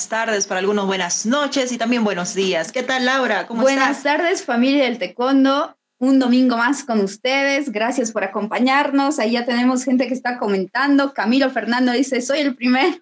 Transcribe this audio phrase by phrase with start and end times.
[0.00, 2.72] buenas tardes, para algunos buenas noches y también buenos días.
[2.72, 3.46] ¿Qué tal, Laura?
[3.46, 5.76] ¿Cómo buenas tardes, familia del Taekwondo.
[5.98, 7.70] Un domingo más con ustedes.
[7.70, 9.18] Gracias por acompañarnos.
[9.18, 11.12] Ahí ya tenemos gente que está comentando.
[11.12, 12.96] Camilo Fernando dice, soy el primero.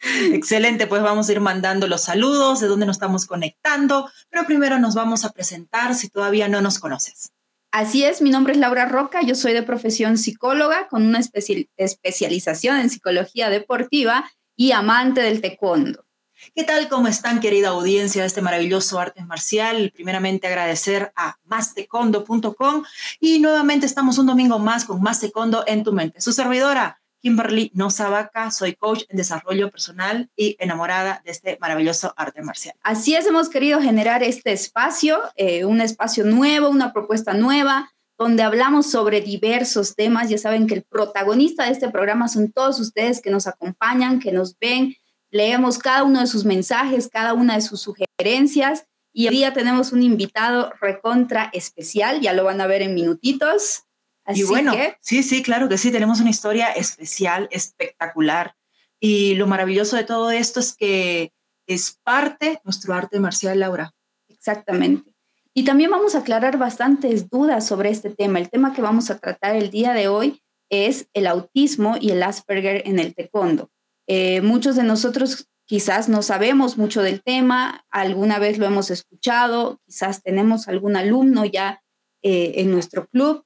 [0.30, 4.78] Excelente, pues vamos a ir mandando los saludos de dónde nos estamos conectando, pero primero
[4.78, 7.32] nos vamos a presentar si todavía no nos conoces.
[7.72, 12.80] Así es, mi nombre es Laura Roca, yo soy de profesión psicóloga con una especialización
[12.80, 16.04] en psicología deportiva y amante del taekwondo.
[16.54, 16.88] ¿Qué tal?
[16.88, 19.92] ¿Cómo están, querida audiencia de este maravilloso arte marcial?
[19.94, 22.84] Primeramente agradecer a mastecondo.com
[23.20, 25.24] y nuevamente estamos un domingo más con Más
[25.66, 26.20] en tu mente.
[26.20, 32.42] Su servidora, Kimberly Nosavaca, soy coach en desarrollo personal y enamorada de este maravilloso arte
[32.42, 32.74] marcial.
[32.82, 38.42] Así es, hemos querido generar este espacio, eh, un espacio nuevo, una propuesta nueva, donde
[38.42, 40.28] hablamos sobre diversos temas.
[40.28, 44.32] Ya saben que el protagonista de este programa son todos ustedes que nos acompañan, que
[44.32, 44.96] nos ven,
[45.30, 48.86] leemos cada uno de sus mensajes, cada una de sus sugerencias.
[49.12, 53.88] Y hoy día tenemos un invitado recontra especial, ya lo van a ver en minutitos
[54.34, 58.54] y bueno, sí, sí, claro que sí, tenemos una historia especial, espectacular.
[59.00, 61.32] Y lo maravilloso de todo esto es que
[61.66, 63.94] es parte nuestro arte marcial, Laura.
[64.28, 65.12] Exactamente.
[65.54, 68.38] Y también vamos a aclarar bastantes dudas sobre este tema.
[68.38, 72.22] El tema que vamos a tratar el día de hoy es el autismo y el
[72.22, 73.70] Asperger en el taekwondo.
[74.08, 79.80] Eh, muchos de nosotros quizás no sabemos mucho del tema, alguna vez lo hemos escuchado,
[79.86, 81.82] quizás tenemos algún alumno ya
[82.22, 83.44] eh, en nuestro club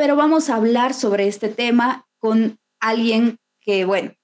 [0.00, 4.14] pero vamos a hablar sobre este tema con alguien que, bueno,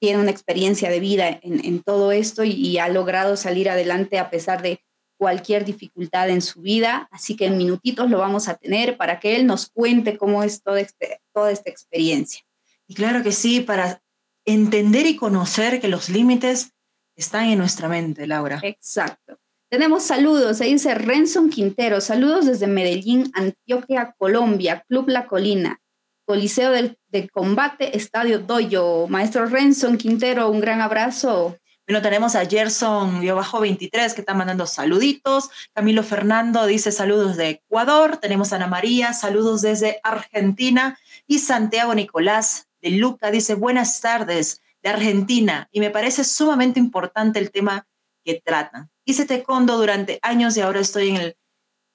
[0.00, 4.62] tiene una experiencia de vida en, todo esto y, ha logrado salir adelante a pesar
[4.62, 4.80] de
[5.16, 7.08] cualquier dificultad en su vida.
[7.12, 10.60] Así que en minutitos lo vamos a tener para que él nos cuente cómo es
[10.76, 12.40] este, toda esta experiencia.
[12.88, 14.02] Y claro que sí, para
[14.46, 16.72] entender y conocer que los límites
[17.16, 18.60] están en nuestra mente, Laura.
[18.62, 19.38] Exacto.
[19.68, 25.80] Tenemos saludos, ahí dice Renson Quintero, saludos desde Medellín, Antioquia, Colombia, Club La Colina,
[26.24, 29.06] Coliseo del, de Combate, Estadio Doyo.
[29.08, 31.56] Maestro Renson Quintero, un gran abrazo.
[31.86, 35.50] Bueno, tenemos a Gerson bajo 23 que está mandando saluditos.
[35.72, 38.16] Camilo Fernando dice saludos de Ecuador.
[38.16, 40.98] Tenemos a Ana María, saludos desde Argentina.
[41.28, 45.68] Y Santiago Nicolás de Luca dice buenas tardes de Argentina.
[45.72, 47.86] Y me parece sumamente importante el tema
[48.24, 48.90] que tratan.
[49.04, 51.36] Hice taekwondo durante años y ahora estoy en el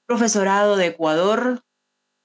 [0.06, 1.64] profesorado de Ecuador.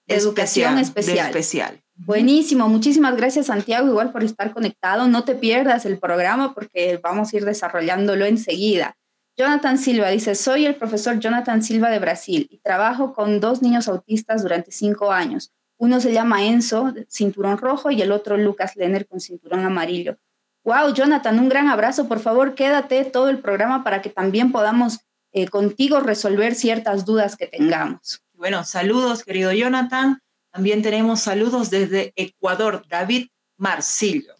[0.09, 1.27] Educación especial.
[1.27, 1.83] especial.
[1.99, 5.09] Buenísimo, muchísimas gracias Santiago, igual por estar conectado.
[5.09, 8.97] No te pierdas el programa porque vamos a ir desarrollándolo enseguida.
[9.37, 13.89] Jonathan Silva dice, soy el profesor Jonathan Silva de Brasil y trabajo con dos niños
[13.89, 15.53] autistas durante cinco años.
[15.79, 20.19] Uno se llama Enzo, cinturón rojo, y el otro Lucas Lenner con cinturón amarillo.
[20.65, 22.09] Wow, Jonathan, un gran abrazo.
[22.09, 25.01] Por favor, quédate todo el programa para que también podamos
[25.33, 28.23] eh, contigo resolver ciertas dudas que tengamos.
[28.33, 30.21] Bueno, saludos, querido Jonathan.
[30.51, 33.29] También tenemos saludos desde Ecuador, David
[33.59, 34.36] Marcillo.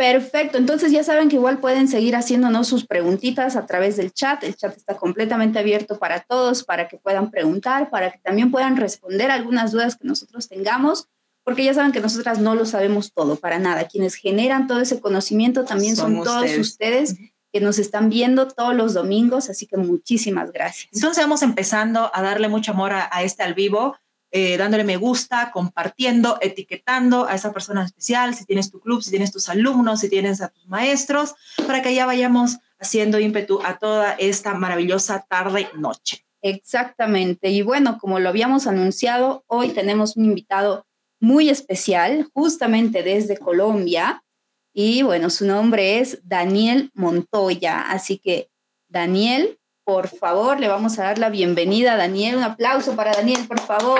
[0.00, 4.42] Perfecto, entonces ya saben que igual pueden seguir haciéndonos sus preguntitas a través del chat.
[4.44, 8.78] El chat está completamente abierto para todos, para que puedan preguntar, para que también puedan
[8.78, 11.08] responder algunas dudas que nosotros tengamos
[11.44, 13.88] porque ya saben que nosotras no lo sabemos todo, para nada.
[13.88, 17.16] Quienes generan todo ese conocimiento también son todos ustedes
[17.52, 20.88] que nos están viendo todos los domingos, así que muchísimas gracias.
[20.94, 23.96] Entonces vamos empezando a darle mucho amor a, este al vivo,
[24.32, 29.10] eh, dándole me gusta, compartiendo, etiquetando a esa persona especial, si tienes tu club, si
[29.10, 31.34] tienes tus alumnos, si tienes a tus maestros,
[31.66, 36.24] para que ya vayamos haciendo ímpetu a toda esta maravillosa tarde-noche.
[36.42, 37.50] Exactamente.
[37.50, 40.86] Y bueno, como lo habíamos anunciado, hoy tenemos un invitado
[41.20, 44.24] muy especial, justamente desde Colombia.
[44.72, 47.82] Y bueno, su nombre es Daniel Montoya.
[47.82, 48.50] Así que,
[48.88, 49.59] Daniel,
[49.90, 52.36] por favor, le vamos a dar la bienvenida a Daniel.
[52.36, 53.98] Un aplauso para Daniel, por favor.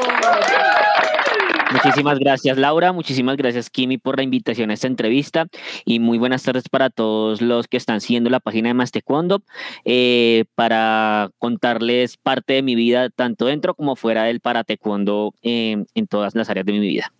[1.73, 2.93] Muchísimas gracias, Laura.
[2.93, 5.47] Muchísimas gracias, Kimi, por la invitación a esta entrevista.
[5.85, 8.93] Y muy buenas tardes para todos los que están siguiendo la página de Más
[9.85, 15.85] eh, para contarles parte de mi vida, tanto dentro como fuera del para Taekwondo eh,
[15.95, 17.13] en todas las áreas de mi vida.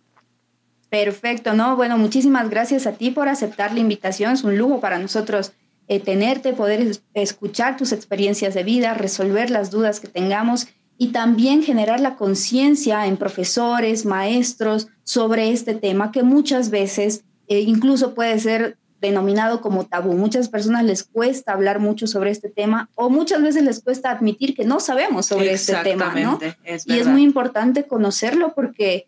[0.89, 1.75] Perfecto, ¿no?
[1.75, 4.31] Bueno, muchísimas gracias a ti por aceptar la invitación.
[4.31, 5.51] Es un lujo para nosotros
[5.91, 11.63] eh, tenerte, poder escuchar tus experiencias de vida, resolver las dudas que tengamos y también
[11.63, 18.39] generar la conciencia en profesores, maestros sobre este tema que muchas veces eh, incluso puede
[18.39, 20.13] ser denominado como tabú.
[20.13, 24.55] Muchas personas les cuesta hablar mucho sobre este tema o muchas veces les cuesta admitir
[24.55, 26.39] que no sabemos sobre este tema, ¿no?
[26.85, 29.07] y es muy importante conocerlo porque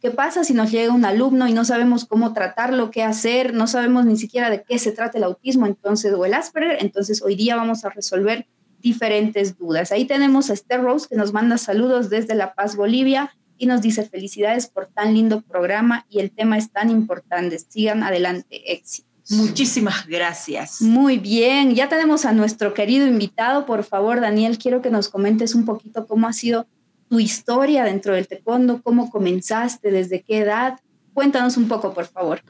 [0.00, 3.66] ¿Qué pasa si nos llega un alumno y no sabemos cómo tratarlo, qué hacer, no
[3.66, 6.78] sabemos ni siquiera de qué se trata el autismo entonces o el Asperger?
[6.80, 8.46] Entonces hoy día vamos a resolver
[8.80, 9.92] diferentes dudas.
[9.92, 13.80] Ahí tenemos a Esther Rose que nos manda saludos desde La Paz, Bolivia y nos
[13.80, 17.58] dice felicidades por tan lindo programa y el tema es tan importante.
[17.58, 19.08] Sigan adelante, éxito.
[19.30, 20.82] Muchísimas gracias.
[20.82, 23.66] Muy bien, ya tenemos a nuestro querido invitado.
[23.66, 26.66] Por favor, Daniel, quiero que nos comentes un poquito cómo ha sido
[27.12, 30.80] tu historia dentro del taekwondo, cómo comenzaste, desde qué edad.
[31.12, 32.40] Cuéntanos un poco, por favor.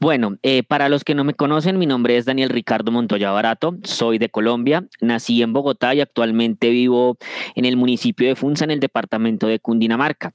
[0.00, 3.76] Bueno, eh, para los que no me conocen, mi nombre es Daniel Ricardo Montoya Barato,
[3.82, 7.18] soy de Colombia, nací en Bogotá y actualmente vivo
[7.54, 10.32] en el municipio de Funza, en el departamento de Cundinamarca.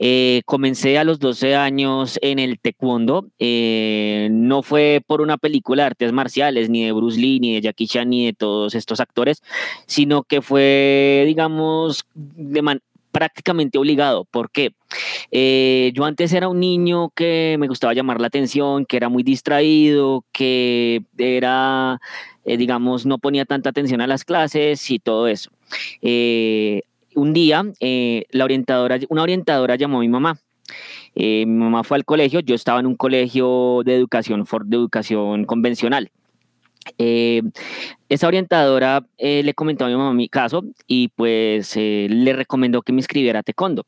[0.00, 5.84] Eh, comencé a los 12 años en el taekwondo, eh, no fue por una película
[5.84, 8.98] de artes marciales, ni de Bruce Lee, ni de Jackie Chan, ni de todos estos
[8.98, 9.40] actores,
[9.86, 12.80] sino que fue, digamos, de,
[13.16, 14.26] prácticamente obligado.
[14.26, 14.74] ¿Por qué?
[15.30, 19.22] Eh, yo antes era un niño que me gustaba llamar la atención, que era muy
[19.22, 21.98] distraído, que era,
[22.44, 25.50] eh, digamos, no ponía tanta atención a las clases y todo eso.
[26.02, 26.82] Eh,
[27.14, 30.38] un día, la orientadora, una orientadora llamó a mi mamá.
[31.14, 36.10] mi mamá fue al colegio, yo estaba en un colegio de educación, de educación convencional.
[36.98, 37.42] Eh,
[38.08, 42.82] esa orientadora eh, le comentó a mi mamá mi caso y pues eh, le recomendó
[42.82, 43.84] que me inscribiera a taekwondo.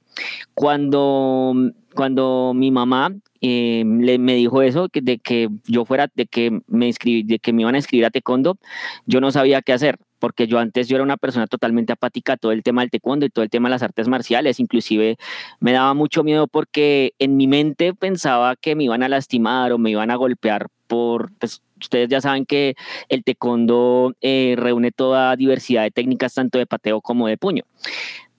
[0.55, 1.55] Cuando,
[1.95, 7.23] cuando mi mamá le, me dijo eso, de que yo fuera, de que, me inscribí,
[7.23, 8.59] de que me iban a inscribir a taekwondo,
[9.07, 12.37] yo no sabía qué hacer porque yo antes yo era una persona totalmente apática a
[12.37, 15.17] todo el tema del taekwondo y todo el tema de las artes marciales, inclusive
[15.61, 19.79] me daba mucho miedo porque en mi mente pensaba que me iban a lastimar o
[19.79, 22.75] me iban a golpear por, pues, ustedes ya saben que
[23.09, 27.65] el taekwondo eh, reúne toda diversidad de técnicas, tanto de pateo como de puño.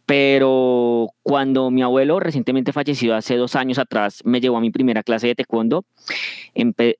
[0.06, 5.03] Pero cuando mi abuelo, recientemente fallecido hace dos años atrás, me llevó a mi primera
[5.03, 5.86] clase de taekwondo,
[6.56, 6.95] eh,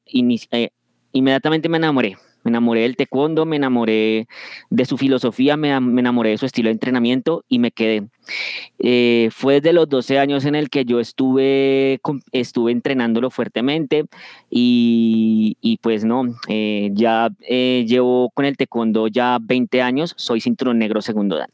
[1.12, 4.28] inmediatamente me enamoré me enamoré del taekwondo, me enamoré
[4.70, 8.08] de su filosofía, me, enamoré de su estilo de entrenamiento y me quedé.
[8.80, 12.00] Eh, fue desde los 12 años en el que yo estuve,
[12.32, 14.06] estuve entrenándolo fuertemente
[14.50, 20.80] y, pues no, eh, ya eh, llevo con el taekwondo ya 20 años, soy cinturón
[20.80, 21.50] negro segundo dan.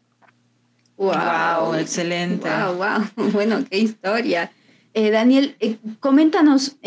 [0.97, 2.47] Wow, excelente.
[2.47, 4.51] Wow, wow, bueno, qué historia.
[4.93, 5.57] Daniel,
[5.99, 6.77] coméntanos,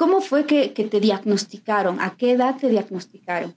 [0.00, 2.00] ¿Cómo fue que, te diagnosticaron?
[2.00, 3.54] ¿A qué edad te diagnosticaron?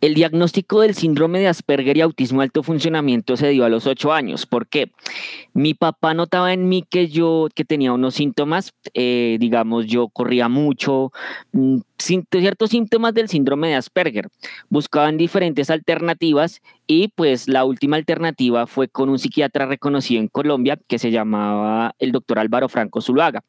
[0.00, 4.14] El diagnóstico del síndrome de Asperger y autismo alto funcionamiento se dio a los ocho
[4.14, 4.46] años.
[4.46, 4.92] ¿Por qué?
[5.52, 10.48] Mi papá notaba en mí que yo que tenía unos síntomas, eh, digamos, yo corría
[10.48, 11.12] mucho,
[11.52, 14.28] mm, ciertos síntomas del síndrome de Asperger.
[14.70, 20.78] Buscaban diferentes alternativas y pues la última alternativa fue con un psiquiatra reconocido en Colombia
[20.88, 23.44] que se llamaba el doctor Álvaro Franco Zuluaga.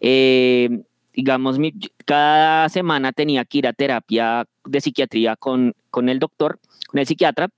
[0.00, 1.58] Eh, digamos,
[2.04, 7.06] cada semana tenía que ir a terapia de psiquiatría con, con el doctor, con el
[7.06, 7.48] psiquiatra,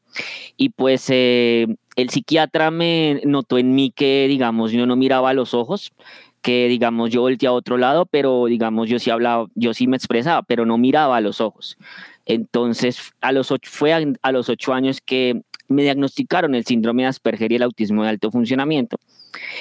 [0.57, 1.67] y pues eh,
[1.97, 5.93] el psiquiatra me notó en mí que, digamos, yo no miraba a los ojos,
[6.41, 9.97] que, digamos, yo volteaba a otro lado, pero, digamos, yo sí hablaba, yo sí me
[9.97, 11.77] expresaba, pero no miraba a los ojos.
[12.25, 17.09] Entonces, a los ocho, fue a los ocho años que me diagnosticaron el síndrome de
[17.09, 18.99] Asperger y el autismo de alto funcionamiento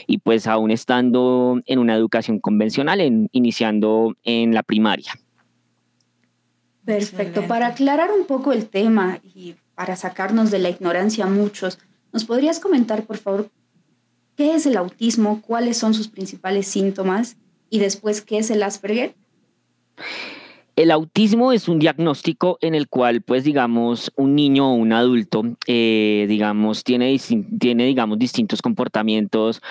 [0.08, 5.14] y pues aún estando en una educación convencional, en, iniciando en la primaria.
[6.86, 7.48] Perfecto.
[7.48, 11.80] Para aclarar un poco el tema y para sacarnos de la ignorancia a muchos,
[12.12, 13.50] ¿nos podrías comentar, por favor,
[14.36, 17.38] qué es el autismo, cuáles son sus principales síntomas
[17.70, 19.14] y después qué es el Asperger?
[20.80, 25.44] El autismo es un diagnóstico en el cual, pues, digamos, un niño o un adulto,
[25.68, 27.20] eh, digamos, tiene,
[27.60, 29.62] tiene, digamos, distintos comportamientos,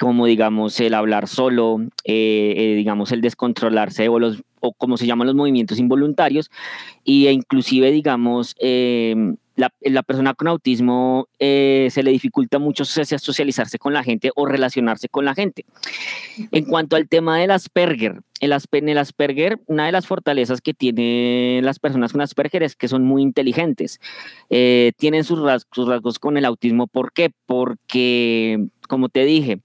[0.00, 5.04] como, digamos, el hablar solo, eh, eh, digamos, el descontrolarse o los o como se
[5.04, 6.50] llaman los movimientos involuntarios,
[7.04, 8.56] e inclusive, digamos,
[9.56, 14.46] la, la, persona con autismo eh, se le dificulta mucho socializarse con la gente o
[14.46, 15.64] relacionarse con la gente.
[16.52, 21.64] En cuanto al tema del Asperger, el, el Asperger, una de las fortalezas que tienen
[21.64, 24.00] las personas con Asperger es que son muy inteligentes.
[24.50, 25.40] Eh, tienen sus
[25.72, 26.86] sus rasgos con el autismo.
[26.86, 27.30] ¿Por qué?
[27.46, 29.60] Porque, como te dije,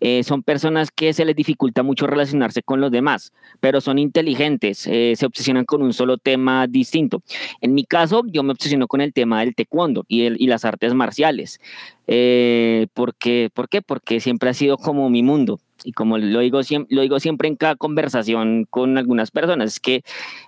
[0.00, 4.86] eh, son personas que se les dificulta mucho relacionarse con los demás, pero son inteligentes,
[4.86, 7.22] eh, se obsesionan con un solo tema distinto.
[7.60, 10.94] En mi caso, yo me obsesiono con el tema del taekwondo y, y las artes
[10.94, 11.60] marciales.
[12.06, 13.82] Eh, porque, ¿Por qué?
[13.82, 15.60] Porque siempre ha sido como mi mundo.
[15.84, 20.02] Y como lo digo, lo digo siempre en cada conversación con algunas personas, es que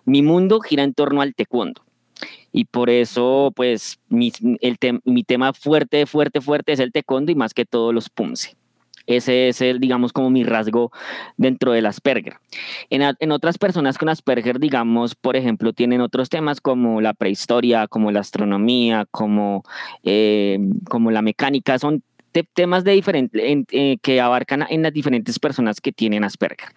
[0.04, 1.82] mi mundo gira en torno al taekwondo
[2.52, 7.34] y por eso pues mi, el mi tema fuerte, fuerte, fuerte es el taekwondo y
[7.34, 8.56] más que todo los punce.
[9.06, 10.92] Ese es el, digamos, como mi rasgo
[11.36, 12.34] dentro del Asperger.
[12.90, 18.12] En, otras personas con Asperger, digamos, por ejemplo, tienen otros temas como la prehistoria, como
[18.12, 19.64] la astronomía, como,
[20.04, 21.78] eh, como la mecánica.
[21.78, 22.02] Son
[22.54, 26.68] temas de diferente, eh, que abarcan en las diferentes personas que tienen Asperger.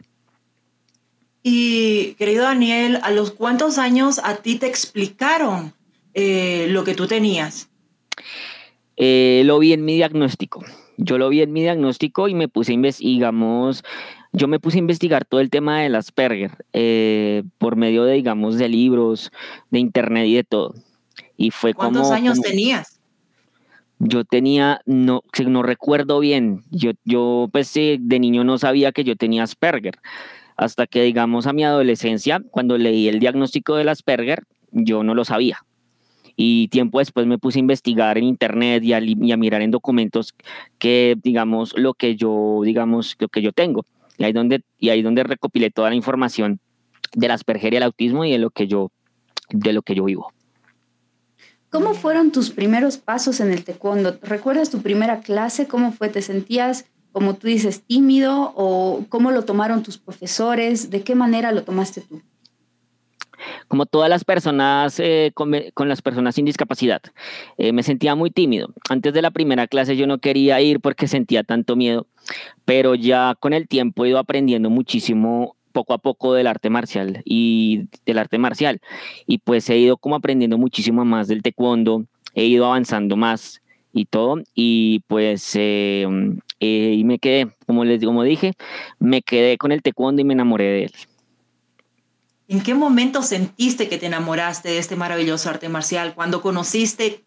[1.44, 5.74] Y querido Daniel, ¿a los cuántos años a ti te explicaron
[6.14, 7.70] eh, lo que tú tenías?
[8.96, 10.64] lo vi en mi diagnóstico
[10.98, 13.34] yo lo vi en mi diagnóstico y me puse a investigar,
[14.34, 18.58] yo me puse a investigar todo el tema del Asperger eh, por medio de, digamos,
[18.58, 19.32] de libros,
[19.70, 20.74] de internet y de todo.
[21.38, 23.00] Y fue ¿Cuántos años tenías?
[24.00, 29.16] Yo tenía, no, no recuerdo bien, yo, yo pues de niño no sabía que yo
[29.16, 29.96] tenía Asperger,
[30.58, 35.24] hasta que digamos a mi adolescencia, cuando leí el diagnóstico del Asperger, yo no lo
[35.24, 35.64] sabía
[36.36, 40.34] y tiempo después me puse a investigar en internet y a, mirar en documentos
[40.80, 43.86] que, digamos, lo que yo, digamos, lo que yo tengo.
[44.18, 46.60] Y ahí donde, y ahí donde recopilé toda la información
[47.14, 48.92] de la Asperger y el autismo y de lo que yo,
[49.50, 50.32] de lo que yo vivo.
[51.70, 54.20] ¿Cómo fueron tus primeros pasos en el taekwondo?
[54.22, 55.68] ¿Recuerdas tu primera clase?
[55.68, 56.10] ¿Cómo fue?
[56.10, 58.54] ¿Te sentías, como tú dices, tímido?
[58.56, 60.92] ¿O cómo lo tomaron tus profesores?
[60.92, 62.22] ¿De qué manera lo tomaste tú?
[63.68, 65.52] Como todas las personas eh, con,
[65.88, 67.02] las personas sin discapacidad.
[67.58, 68.70] Eh, me sentía muy tímido.
[68.90, 72.08] Antes de la primera clase yo no quería ir porque sentía tanto miedo,
[72.66, 77.22] pero ya con el tiempo he ido aprendiendo muchísimo poco a poco del arte marcial
[77.26, 78.80] y del arte marcial
[79.26, 84.06] y pues he ido como aprendiendo muchísimo más del taekwondo, he ido avanzando más y
[84.06, 86.08] todo y pues eh,
[86.60, 88.54] y me quedé, como les como dije,
[89.00, 90.92] me quedé con el taekwondo y me enamoré de él.
[92.48, 96.14] ¿En qué momento sentiste que te enamoraste de este maravilloso arte marcial?
[96.14, 97.24] ¿Cuando conociste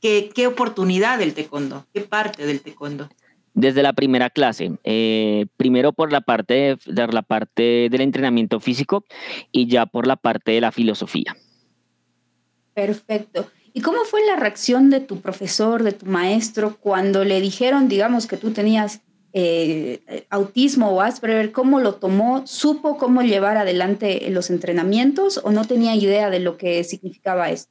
[0.00, 1.86] qué, qué oportunidad del taekwondo?
[1.94, 3.08] ¿Qué parte del taekwondo?
[3.54, 9.04] Desde la primera clase, eh, primero por la parte, de, la parte del entrenamiento físico
[9.50, 11.36] y ya por la parte de la filosofía.
[12.74, 13.48] Perfecto.
[13.72, 18.26] ¿Y cómo fue la reacción de tu profesor, de tu maestro, cuando le dijeron, digamos,
[18.26, 19.00] que tú tenías
[19.38, 25.66] eh, autismo o Asperger, cómo lo tomó, supo cómo llevar adelante los entrenamientos o no
[25.66, 27.70] tenía idea de lo que significaba esto?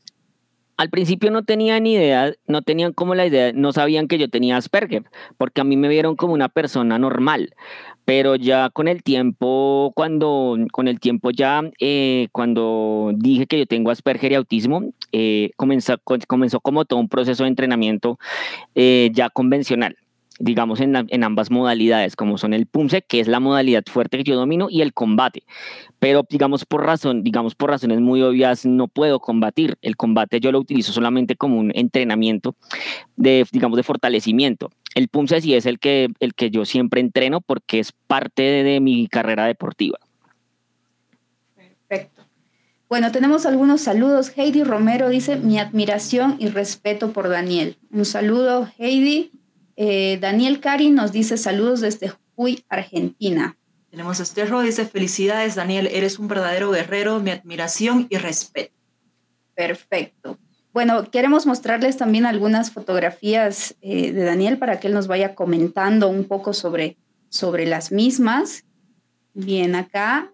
[0.77, 4.57] Al principio no tenían idea, no tenían como la idea, no sabían que yo tenía
[4.57, 5.05] Asperger,
[5.37, 7.55] porque a mí me vieron como una persona normal,
[8.03, 13.65] pero ya con el tiempo, cuando, con el tiempo ya, eh, cuando dije que yo
[13.65, 15.95] tengo Asperger y autismo, eh, comenzó,
[16.27, 18.19] comenzó como todo un proceso de entrenamiento
[18.75, 19.97] ya convencional
[20.39, 24.23] digamos, en, en, ambas modalidades, como son el PUMSE, que es la modalidad fuerte que
[24.23, 25.43] yo domino, y el combate.
[25.99, 29.77] Pero, digamos, por razón, digamos, por razones muy obvias, no puedo combatir.
[29.81, 32.55] El combate yo lo utilizo solamente como un entrenamiento
[33.15, 34.71] de, digamos, de fortalecimiento.
[34.93, 38.79] El PUMSE sí es el que, el que yo siempre entreno porque es parte de,
[38.79, 39.99] mi carrera deportiva.
[41.87, 42.23] Perfecto.
[42.87, 44.31] Bueno, tenemos algunos saludos.
[44.37, 47.77] Heidi Romero dice, mi admiración y respeto por Daniel.
[47.91, 49.31] Un saludo, Heidi.
[49.75, 53.57] Eh, Daniel Cari nos dice saludos desde Jujuy, Argentina.
[53.89, 58.73] Tenemos a Esterro, dice felicidades Daniel, eres un verdadero guerrero, mi admiración y respeto.
[59.53, 60.37] Perfecto.
[60.73, 66.09] Bueno, queremos mostrarles también algunas fotografías eh, de Daniel para que él nos vaya comentando
[66.09, 66.97] un poco sobre,
[67.29, 68.65] sobre las mismas.
[69.33, 70.33] Bien, acá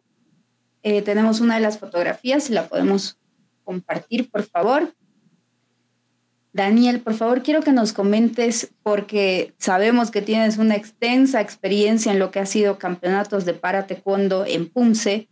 [0.82, 3.20] eh, tenemos una de las fotografías, si la podemos
[3.64, 4.92] compartir, por favor.
[6.54, 12.20] Daniel, por favor, quiero que nos comentes, porque sabemos que tienes una extensa experiencia en
[12.20, 15.30] lo que ha sido campeonatos de para taekwondo en Punce.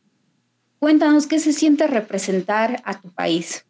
[0.79, 3.65] Cuéntanos qué se siente representar a tu país.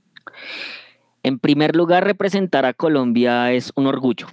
[1.24, 4.28] En primer lugar, representar a Colombia es un orgullo,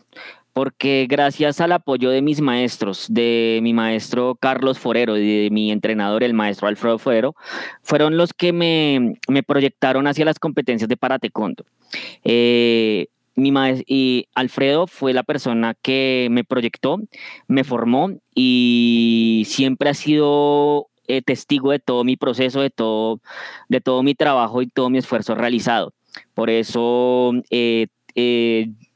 [0.56, 5.70] porque gracias al apoyo de mis maestros, de mi maestro Carlos Forero y de mi
[5.70, 7.34] entrenador, el maestro Alfredo Forero,
[7.82, 11.66] fueron los que me, proyectaron hacia las competencias de para taekwondo.
[12.25, 13.52] Eh, mi
[13.86, 17.00] y Alfredo fue la persona que me proyectó,
[17.48, 23.20] me formó y siempre ha sido eh, testigo de todo mi proceso, de todo,
[23.68, 25.92] de todo mi trabajo y todo mi esfuerzo realizado.
[26.32, 27.88] Por eso, eh,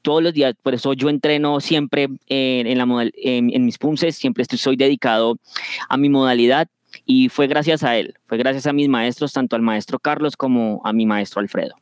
[0.03, 4.59] todos los días, por eso yo entreno siempre en, la en, mis punces, siempre estoy,
[4.59, 5.39] soy dedicado
[5.89, 6.69] a mi modalidad
[7.05, 10.81] y fue gracias a él, fue gracias a mis maestros, tanto al maestro Carlos como
[10.85, 11.75] a mi maestro Alfredo.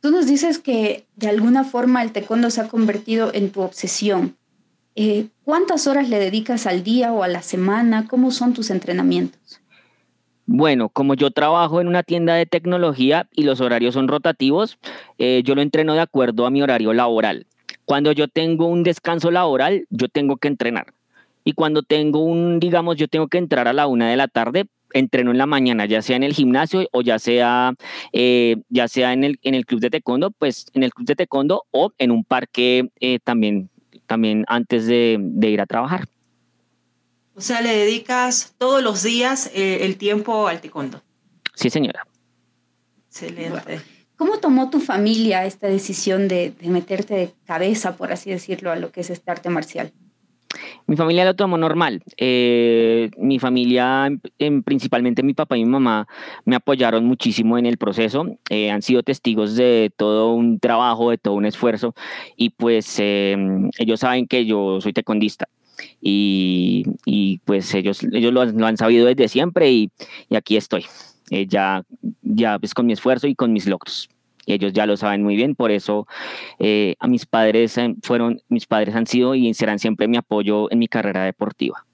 [0.00, 4.36] Tú nos dices que de alguna forma el taekwondo se ha convertido en tu obsesión.
[4.96, 8.06] Eh, ¿Cuántas horas le dedicas al día o a la semana?
[8.08, 9.61] ¿Cómo son tus entrenamientos?
[10.46, 14.78] Bueno, como yo trabajo en una tienda de tecnología y los horarios son rotativos,
[15.18, 17.46] eh, yo lo entreno de acuerdo a mi horario laboral.
[17.84, 20.94] Cuando yo tengo un descanso laboral, yo tengo que entrenar.
[21.44, 24.66] Y cuando tengo un, digamos, yo tengo que entrar a la una de la tarde,
[24.94, 27.74] entreno en la mañana, ya sea en el gimnasio o ya sea,
[28.12, 31.16] eh, ya sea en el, en el club de taekwondo, pues en el club de
[31.16, 33.70] taekwondo o en un parque eh, también,
[34.06, 36.06] también antes de, ir a trabajar.
[37.34, 41.02] O sea, le dedicas todos los días eh, el tiempo al taekwondo.
[41.54, 42.06] Sí, señora.
[43.08, 43.80] Excelente.
[44.16, 48.76] ¿Cómo tomó tu familia esta decisión de, de meterte de cabeza, por así decirlo, a
[48.76, 49.92] lo que es este arte marcial?
[50.86, 52.02] Mi familia lo tomó normal.
[52.16, 54.10] Eh, mi familia,
[54.64, 56.06] principalmente mi papá y mi mamá,
[56.44, 58.26] me apoyaron muchísimo en el proceso.
[58.50, 61.94] Eh, han sido testigos de todo un trabajo, de todo un esfuerzo.
[62.36, 63.36] Y pues eh,
[63.78, 65.48] ellos saben que yo soy tecondista.
[66.00, 69.90] Y, pues ellos, ellos lo, han sabido desde siempre y,
[70.28, 70.84] y aquí estoy.
[71.48, 71.82] ya,
[72.22, 74.08] ya pues con mi esfuerzo y con mis logros
[74.46, 76.06] ellos ya lo saben muy bien, por eso
[76.58, 80.70] eh, a mis padres eh, fueron, mis padres han sido y serán siempre mi apoyo
[80.70, 81.86] en mi carrera deportiva.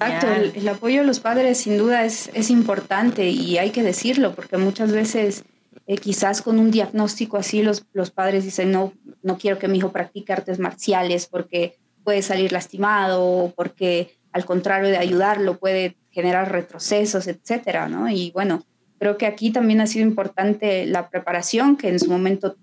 [0.00, 4.32] Exacto, el, apoyo de los padres sin duda es, es, importante y hay que decirlo,
[4.34, 5.44] porque muchas veces
[5.88, 8.92] eh, quizás con un diagnóstico así los, los padres dicen, no,
[9.22, 14.44] no quiero que mi hijo practique artes marciales porque puede salir lastimado o porque al
[14.44, 18.08] contrario de ayudarlo puede generar retrocesos, etcétera, ¿no?
[18.08, 18.64] Y bueno,
[18.98, 22.56] Creo que aquí también ha sido importante la preparación que en su momento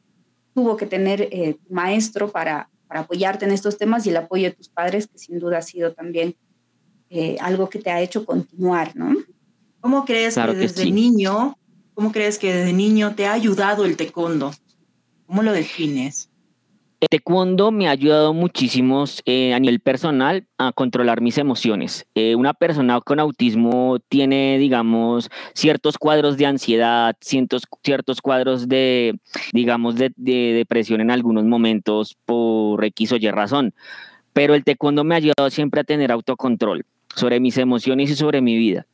[0.53, 4.55] tuvo que tener eh, maestro para, para, apoyarte en estos temas y el apoyo de
[4.55, 6.35] tus padres, que sin duda ha sido también
[7.09, 9.15] eh, algo que te ha hecho continuar, ¿no?
[9.79, 11.57] ¿Cómo crees que desde niño,
[11.93, 14.51] cómo crees que desde niño te ha ayudado el taekwondo?
[15.27, 16.29] ¿Cómo lo defines?
[17.01, 22.05] El taekwondo me ha ayudado muchísimo eh, a nivel personal a controlar mis emociones.
[22.15, 29.19] Eh, una persona con autismo tiene, digamos, ciertos cuadros de ansiedad, ciertos, ciertos cuadros de,
[29.51, 33.73] digamos, de, de depresión en algunos momentos por X o Y razón.
[34.31, 38.41] Pero el taekwondo me ha ayudado siempre a tener autocontrol sobre mis emociones y sobre
[38.41, 38.85] mi vida.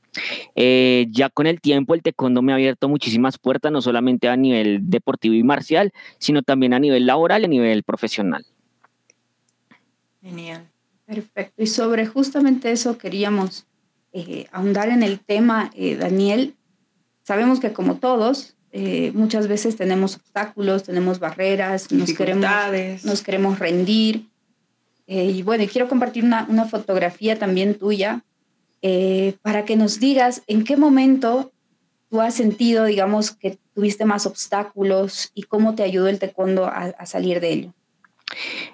[0.56, 4.36] Eh, ya con el tiempo el taekwondo me ha abierto muchísimas puertas, no solamente a
[4.36, 8.46] nivel deportivo y marcial, sino también a nivel laboral y a nivel profesional.
[10.22, 10.68] Genial.
[11.06, 11.64] Perfecto.
[11.64, 13.66] Y sobre justamente eso queríamos
[14.14, 16.56] eh, ahondar en el tema, eh, Daniel.
[17.24, 18.56] Sabemos que como todos,
[19.14, 22.46] muchas veces tenemos obstáculos, tenemos barreras, nos queremos,
[23.04, 24.31] nos queremos rendir.
[25.14, 28.24] Y bueno, quiero compartir una, una fotografía también tuya
[28.82, 31.52] eh, para que nos digas en qué momento
[32.10, 37.06] tú has sentido, digamos, que tuviste más obstáculos y cómo te ayudó el taekwondo a,
[37.06, 37.74] salir de ello.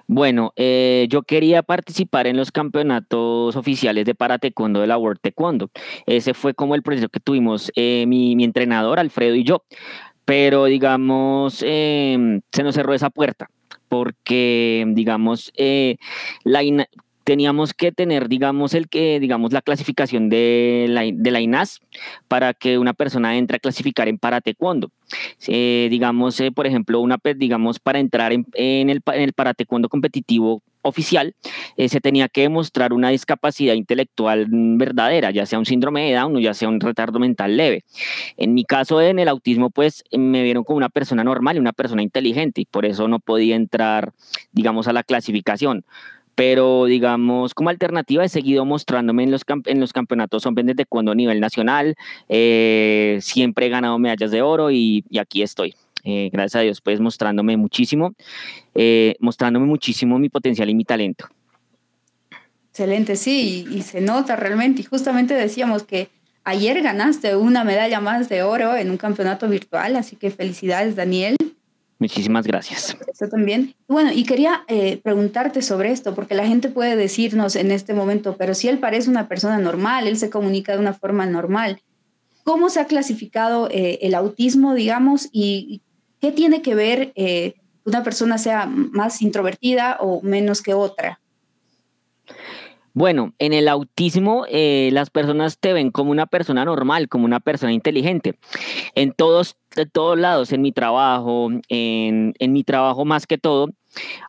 [0.08, 5.20] Bueno, eh, yo quería participar en los campeonatos oficiales de para taekwondo de la World
[5.22, 5.72] Taekwondo.
[6.06, 9.64] Ese fue como el proceso que tuvimos eh, mi, mi, entrenador, Alfredo y yo.
[10.24, 13.50] Pero, digamos, em, se nos cerró esa puerta
[13.90, 15.52] porque, digamos,
[16.44, 16.64] la,
[17.28, 21.82] teníamos que tener, digamos, el que, digamos, la clasificación de la, de la INAS
[22.30, 24.92] para que una persona entre a clasificar en para taekwondo.
[25.46, 29.54] Eh, digamos, eh, por ejemplo, una, digamos, para entrar en, en, el, en el para
[29.54, 31.36] taekwondo competitivo oficial,
[31.76, 36.36] eh, se tenía que demostrar una discapacidad intelectual verdadera, ya sea un síndrome de Down
[36.36, 37.84] o ya sea un retardo mental leve.
[38.38, 41.74] En mi caso, en el autismo, pues me vieron como una persona normal y una
[41.74, 44.14] persona inteligente y por eso no podía entrar,
[44.52, 45.86] digamos, a la clasificación
[46.38, 51.12] pero digamos, como alternativa he seguido mostrándome en los, en los campeonatos hombres de cuando
[51.12, 51.96] a nivel nacional,
[52.30, 55.74] eh, siempre he ganado medallas de oro y, aquí estoy.
[56.10, 58.14] Eh, gracias a Dios, pues mostrándome muchísimo,
[58.74, 61.28] eh, mostrándome muchísimo mi potencial y mi talento.
[62.70, 64.82] Excelente, sí, y, y se nota realmente.
[64.82, 66.08] Y justamente decíamos que
[66.46, 71.36] ayer ganaste una medalla más de oro en un campeonato virtual, así que felicidades, Daniel.
[72.00, 72.96] Muchísimas gracias.
[73.12, 73.76] Eso también.
[73.90, 78.38] Bueno, y quería eh, preguntarte sobre esto, porque la gente puede decirnos en este momento,
[78.38, 81.82] pero si él parece una persona normal, él se comunica de una forma normal,
[82.46, 85.82] ¿cómo se ha clasificado eh, el autismo, digamos, y
[86.22, 91.20] qué tiene que ver eh, una persona sea más introvertida o menos que otra?
[92.94, 97.72] Bueno, en el autismo las personas te ven como una persona normal, como una persona
[97.72, 98.40] inteligente.
[98.96, 103.70] En todos de todos lados, en mi trabajo, en, mi trabajo más que todo,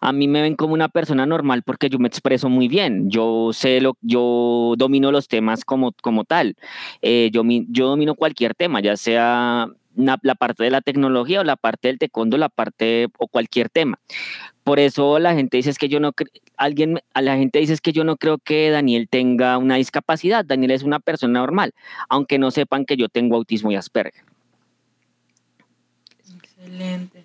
[0.00, 3.50] a mí me ven como una persona normal porque yo me expreso muy bien, yo
[3.52, 6.56] sé lo, yo domino los temas como, como tal,
[7.02, 11.56] eh, yo, yo domino cualquier tema, ya sea la parte de la tecnología o la
[11.56, 13.98] parte del taekwondo, la parte o cualquier tema.
[14.64, 16.12] Por eso la gente dice es que yo no
[16.56, 20.44] alguien a la gente dice es que yo no creo que Daniel tenga una discapacidad,
[20.44, 21.72] Daniel es una persona normal,
[22.08, 24.24] aunque no sepan que yo tengo autismo y Asperger.
[26.36, 27.24] Excelente.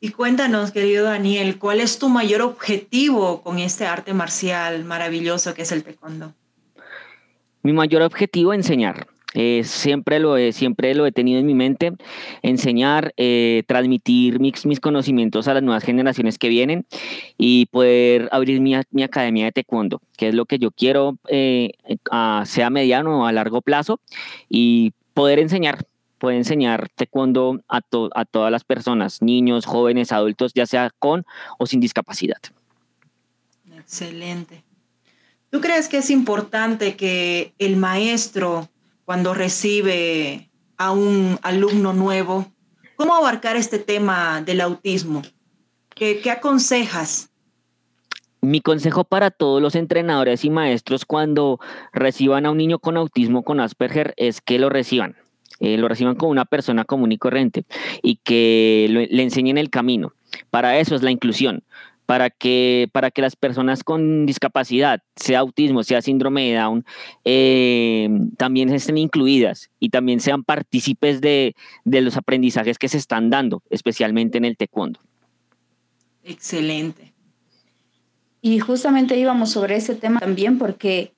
[0.00, 5.62] Y cuéntanos, querido Daniel, ¿cuál es tu mayor objetivo con este arte marcial maravilloso que
[5.62, 6.34] es el taekwondo?
[7.62, 9.06] Mi mayor objetivo, es enseñar.
[9.34, 11.92] Eh, siempre, lo he, siempre lo he tenido en mi mente,
[12.42, 16.86] enseñar, eh, transmitir mis, mis, conocimientos a las nuevas generaciones que vienen
[17.36, 21.72] y poder abrir mi, mi academia de taekwondo, que es lo que yo quiero, eh,
[22.44, 24.00] sea mediano o a largo plazo,
[24.48, 25.84] y poder enseñar,
[26.18, 27.80] poder enseñar taekwondo a,
[28.14, 31.26] a todas las personas, niños, jóvenes, adultos, ya sea con
[31.58, 32.38] o sin discapacidad.
[33.76, 34.62] Excelente.
[35.50, 38.68] ¿Tú crees que es importante que el maestro
[39.04, 42.46] cuando recibe a un alumno nuevo?
[42.96, 45.22] ¿Cómo abarcar este tema del autismo?
[45.94, 47.30] ¿Qué, aconsejas?
[48.40, 51.60] Mi consejo para todos los entrenadores y maestros cuando
[51.92, 55.16] reciban a un niño con autismo con Asperger es que lo reciban.
[55.60, 57.64] Eh, lo reciban como una persona común y corriente
[58.02, 60.12] y que le enseñen el camino.
[60.50, 61.62] Para eso es la inclusión
[62.06, 66.84] para que, para que las personas con discapacidad, sea autismo, sea síndrome de Down,
[67.24, 73.30] eh, también estén incluidas y también sean partícipes de, de, los aprendizajes que se están
[73.30, 75.00] dando, especialmente en el taekwondo.
[76.22, 77.14] Excelente.
[78.40, 81.14] Y justamente íbamos sobre ese tema también porque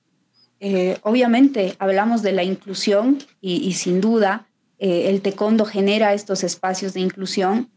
[0.59, 4.47] eh, obviamente hablamos de la inclusión y, sin duda
[4.79, 7.69] eh, el taekwondo genera estos espacios de inclusión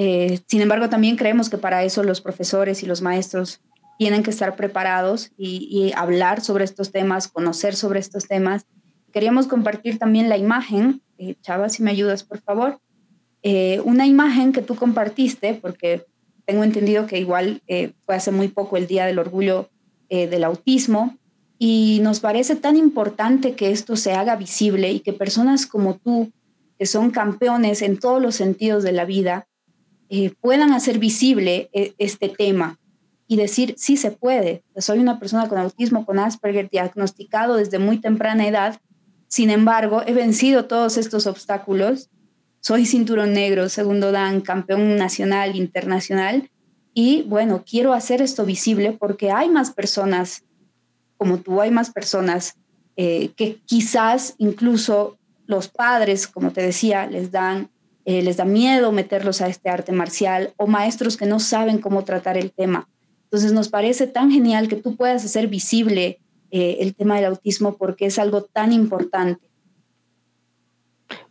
[0.00, 3.60] eh, sin embargo, también creemos que para eso los profesores y los maestros
[3.98, 8.64] tienen que estar preparados y, hablar sobre estos temas, conocer sobre estos temas.
[9.12, 12.78] Queríamos compartir también la imagen, eh, Chava, si me ayudas, por favor,
[13.42, 16.06] eh, una imagen que tú compartiste, porque
[16.44, 17.60] tengo entendido que igual
[18.06, 19.68] fue hace muy poco el Día del Orgullo
[20.08, 21.18] del Autismo,
[21.58, 26.30] y nos parece tan importante que esto se haga visible y que personas como tú,
[26.78, 29.48] que son campeones en todos los sentidos de la vida,
[30.10, 32.78] eh, puedan hacer visible eh, este tema
[33.26, 34.64] y decir, sí se puede.
[34.76, 38.80] Soy una persona con autismo, con Asperger, diagnosticado desde muy temprana edad.
[39.26, 42.08] Sin embargo, he vencido todos estos obstáculos.
[42.60, 46.50] Soy cinturón negro, segundo dan, campeón nacional, internacional.
[46.94, 50.44] Y bueno, quiero hacer esto visible porque hay más personas
[51.18, 52.56] como tú, hay más personas
[52.96, 57.70] eh, que quizás incluso los padres, como te decía, les dan
[58.08, 62.04] eh, les da miedo meterlos a este arte marcial o maestros que no saben cómo
[62.04, 62.88] tratar el tema.
[63.24, 66.18] Entonces nos parece tan genial que tú puedas hacer visible
[66.50, 69.50] eh, el tema del autismo porque es algo tan importante.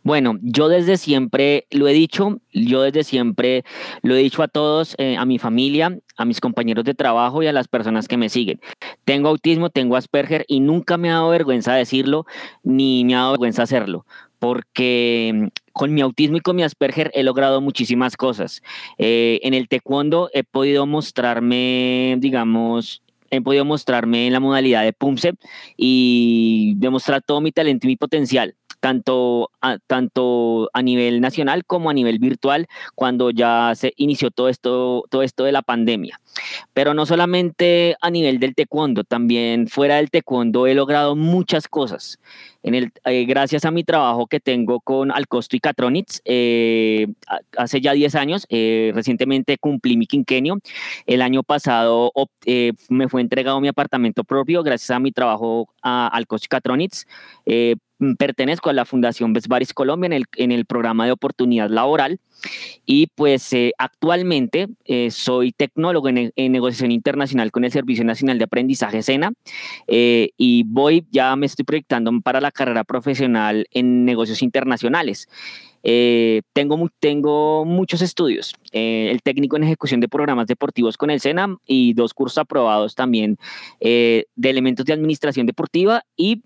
[0.04, 3.64] Bueno, yo desde siempre lo he dicho, yo desde siempre
[4.02, 7.48] lo he dicho a todos, eh, a mi familia, a mis compañeros de trabajo y
[7.48, 8.60] a las personas que me siguen.
[9.04, 12.24] Tengo autismo, tengo Asperger y nunca me ha dado vergüenza decirlo,
[12.62, 14.06] ni me ha dado vergüenza hacerlo,
[14.38, 18.62] porque con mi autismo y con mi Asperger he logrado muchísimas cosas.
[18.98, 24.92] Eh, en el taekwondo he podido mostrarme, digamos, he podido mostrarme en la modalidad de
[24.92, 25.34] Pumse
[25.76, 31.90] y demostrar todo mi talento y mi potencial tanto a, tanto a nivel nacional como
[31.90, 36.20] a nivel virtual cuando ya se inició todo esto, todo esto de la pandemia.
[36.74, 42.18] Pero no solamente a nivel del taekwondo, también fuera del taekwondo he logrado muchas cosas.
[42.62, 47.06] En el, eh, gracias a mi trabajo que tengo con Alcosto y Catronitz, eh,
[47.56, 50.58] hace ya 10 años, eh, recientemente cumplí mi quinquenio.
[51.06, 52.12] El año pasado
[52.88, 57.06] me fue entregado mi apartamento propio gracias a mi trabajo a Alcosto y Catronitz.
[58.00, 62.20] Mm, pertenezco a la Fundación Besbaris Colombia en el, en el programa de oportunidad laboral
[62.86, 68.44] y pues eh, actualmente eh, soy tecnólogo en, negociación internacional con el Servicio Nacional de
[68.44, 69.32] Aprendizaje SENA
[69.88, 75.28] eh, y voy, ya me estoy proyectando para la carrera profesional en negocios internacionales.
[75.82, 81.94] tengo, tengo muchos estudios, el técnico en ejecución de programas deportivos con el SENA y
[81.94, 83.38] dos cursos aprobados también
[83.80, 86.42] de elementos de administración deportiva y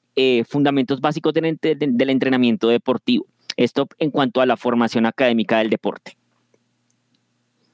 [0.49, 3.27] fundamentos básicos del entrenamiento deportivo.
[3.57, 6.17] Esto en cuanto a la formación académica del deporte.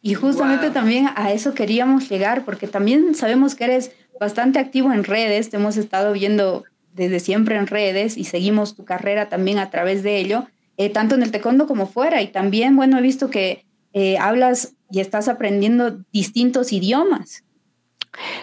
[0.00, 5.04] Y justamente también a eso queríamos llegar, porque también sabemos que eres bastante activo en
[5.04, 6.64] redes, te hemos estado viendo
[6.98, 11.14] desde siempre en redes y seguimos tu carrera también a través de ello, eh, tanto
[11.14, 12.20] en el taekwondo como fuera.
[12.20, 17.44] Y también, bueno, he visto que eh, hablas y estás aprendiendo distintos idiomas.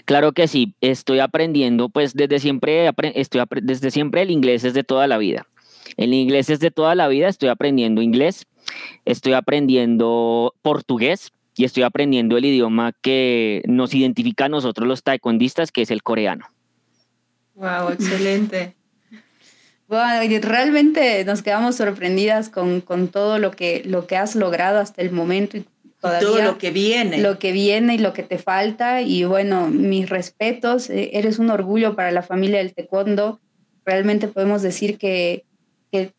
[0.05, 4.83] Claro que sí, estoy aprendiendo, pues desde siempre, estoy, desde siempre el inglés es de
[4.83, 5.45] toda la vida.
[5.97, 8.45] El inglés es de toda la vida, estoy aprendiendo inglés,
[9.05, 15.71] estoy aprendiendo portugués y estoy aprendiendo el idioma que nos identifica a nosotros los taekwondistas,
[15.71, 16.45] que es el coreano.
[17.55, 18.75] Wow, excelente.
[19.87, 25.11] Bueno, realmente nos quedamos sorprendidas con, todo lo que, lo que has logrado hasta el
[25.11, 25.65] momento y
[26.01, 26.27] todavía.
[26.27, 27.19] Todo lo que viene.
[27.19, 29.01] Lo que viene y lo que te falta.
[29.01, 33.39] Y bueno, mis respetos, eh, eres un orgullo para la familia del taekwondo.
[33.85, 35.45] Realmente podemos decir que,
[35.91, 36.13] que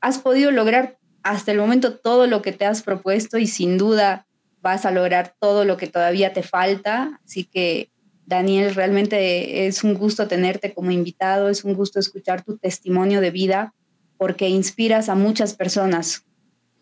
[0.00, 4.26] has podido lograr hasta el momento todo lo que te has propuesto y sin duda
[4.60, 7.20] vas a lograr todo lo que todavía te falta.
[7.24, 7.88] Así que,
[8.32, 13.30] Daniel, realmente es un gusto tenerte como invitado, es un gusto escuchar tu testimonio de
[13.30, 13.74] vida
[14.16, 16.24] porque inspiras a muchas personas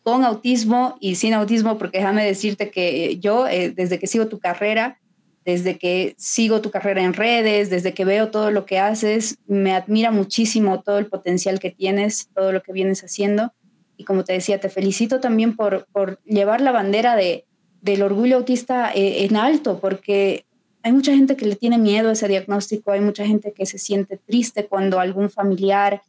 [0.03, 4.39] con autismo y sin autismo, porque déjame decirte que yo, eh, desde que sigo tu
[4.39, 5.01] carrera,
[5.45, 9.73] desde que sigo tu carrera en redes, desde que veo todo lo que haces, me
[9.73, 13.53] admira muchísimo todo el potencial que tienes, todo lo que vienes haciendo.
[13.97, 17.45] Y como te decía, te felicito también por, por llevar la bandera de,
[17.83, 20.45] del orgullo autista eh, en alto, porque
[20.83, 23.79] hay mucha gente que le tiene miedo a ese diagnóstico, hay mucha gente que se
[23.79, 26.03] siente triste cuando algún familiar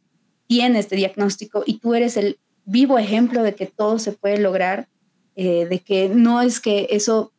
[0.46, 4.88] tiene este diagnóstico y tú eres el vivo ejemplo de que todo se puede lograr,
[5.36, 7.32] eh, de que no es que eso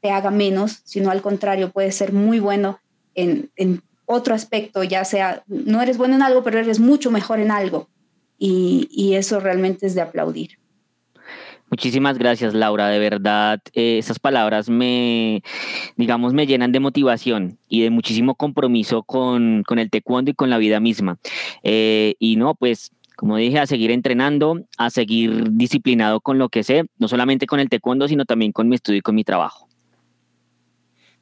[0.00, 2.78] te haga menos, sino al contrario, puede ser muy bueno
[3.14, 7.40] en, en, otro aspecto, ya sea, no eres bueno en algo, pero eres mucho mejor
[7.40, 7.90] en algo.
[8.38, 10.58] Y, y eso realmente es de aplaudir.
[11.70, 12.88] Muchísimas gracias, Laura.
[12.88, 15.42] De verdad, eh, esas palabras me,
[15.96, 20.50] digamos, me llenan de motivación y de muchísimo compromiso con, con el taekwondo y con
[20.50, 21.18] la vida misma.
[21.62, 26.62] Eh, y no, pues como dije, a seguir entrenando, a seguir disciplinado con lo que
[26.62, 29.68] sé, no solamente con el taekwondo, sino también con mi estudio y con mi trabajo.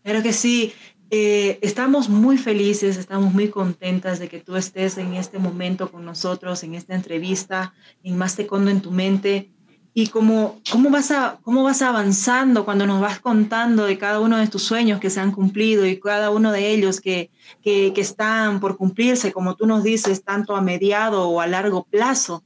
[0.03, 0.75] Claro que sí.
[1.11, 6.05] Eh, estamos muy felices, estamos muy contentas de que tú estés en este momento con
[6.05, 9.56] nosotros, en esta entrevista, en Más Taekwondo en tu mente
[9.99, 14.37] y cómo, cómo, vas a, cómo vas avanzando cuando nos vas contando de cada uno
[14.37, 17.31] de tus sueños que se han cumplido y cada uno de ellos que,
[17.63, 21.85] que, que están por cumplirse, como tú nos dices, tanto a mediado o a largo
[21.85, 22.45] plazo.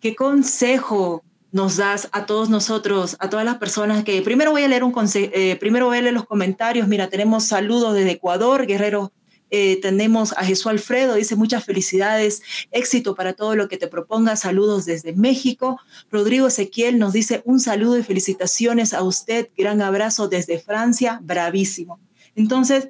[0.00, 4.68] ¿Qué consejo nos das a todos nosotros, a todas las personas que primero voy a
[4.68, 6.88] leer un eh, primero voy a leer los comentarios.
[6.88, 9.12] Mira, tenemos saludos desde Ecuador, Guerrero
[9.54, 14.34] eh, tenemos a Jesús Alfredo, dice muchas felicidades, éxito para todo lo que te proponga.
[14.34, 15.78] Saludos desde México.
[16.10, 19.50] Rodrigo Ezequiel nos dice un saludo y felicitaciones a usted.
[19.54, 22.00] Gran abrazo desde Francia, bravísimo.
[22.34, 22.88] Entonces,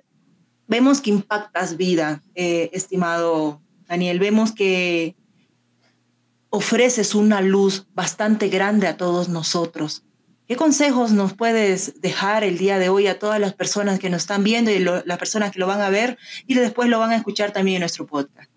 [0.69, 4.21] vemos que impactas vida, eh, estimado Daniel.
[4.21, 5.17] Vemos que
[6.49, 10.05] ofreces una luz bastante grande a todos nosotros.
[10.49, 14.23] ¿Qué consejos nos puedes dejar el día de hoy a todas las personas que nos
[14.23, 17.17] están viendo y las personas que lo van a ver y después lo van a
[17.17, 18.51] escuchar también en nuestro podcast?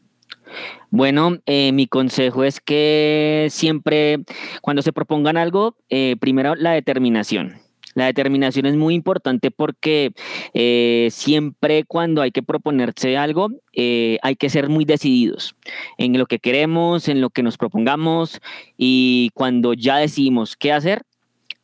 [0.89, 4.19] Bueno, eh, mi consejo es que siempre
[4.61, 7.59] cuando se propongan algo, eh, primero la determinación.
[7.93, 10.11] La determinación es muy importante porque
[10.53, 15.55] eh, siempre cuando hay que proponerse algo, hay que ser muy decididos
[15.97, 18.41] en lo que queremos, en lo que nos propongamos
[18.75, 21.03] y cuando ya decidimos qué hacer,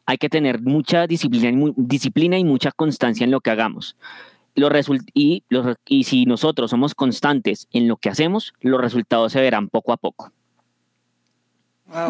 [0.05, 3.95] hay que tener mucha disciplina y, disciplina y mucha constancia en lo que hagamos.
[5.13, 5.43] y,
[5.87, 9.97] y si nosotros somos constantes en lo que hacemos, los resultados se verán poco a
[9.97, 10.31] poco.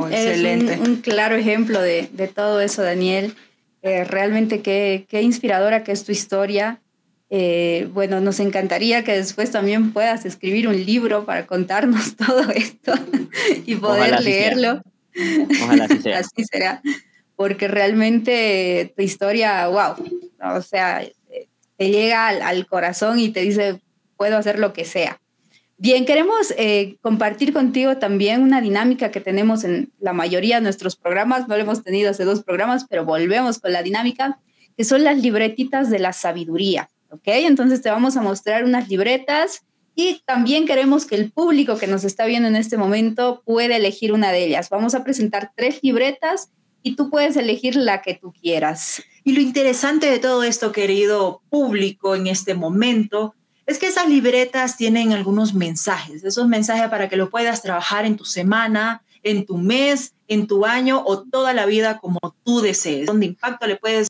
[0.09, 0.79] excelente.
[0.79, 3.35] Un, claro ejemplo de, de todo eso, Daniel.
[3.83, 6.79] Eh, realmente qué, qué, inspiradora que es tu historia.
[7.33, 12.93] Eh, bueno, nos encantaría que después también puedas escribir un libro para contarnos todo esto
[13.65, 14.81] y poder leerlo.
[15.63, 16.19] Ojalá así sea.
[16.19, 16.81] así será
[17.41, 19.95] porque realmente tu historia, wow,
[20.55, 21.03] o sea,
[21.75, 23.81] te llega al, corazón y te dice,
[24.15, 25.19] puedo hacer lo que sea.
[25.79, 30.95] Bien, queremos eh, compartir contigo también una dinámica que tenemos en la mayoría de nuestros
[30.95, 34.37] programas, no lo hemos tenido hace dos programas, pero volvemos con la dinámica,
[34.77, 37.23] que son las libretitas de la sabiduría, ¿ok?
[37.25, 42.03] Entonces te vamos a mostrar unas libretas y también queremos que el público que nos
[42.03, 44.69] está viendo en este momento pueda elegir una de ellas.
[44.69, 46.51] Vamos a presentar tres libretas
[46.83, 49.03] y tú puedes elegir la que tú quieras.
[49.23, 54.77] Y lo interesante de todo esto, querido público, en este momento, es que esas libretas
[54.77, 59.57] tienen algunos mensajes, esos mensajes para que lo puedas trabajar en tu semana, en tu
[59.57, 63.05] mes, en tu año o toda la vida como tú desees.
[63.05, 64.07] Donde impacto le puedes